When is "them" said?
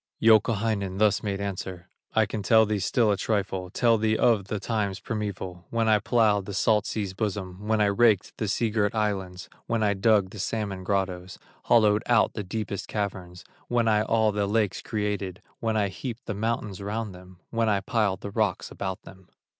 17.13-17.39, 19.03-19.29